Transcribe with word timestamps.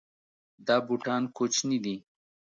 دا 0.67 0.75
بوټان 0.87 1.23
کوچني 1.37 1.77
دي 1.85 1.95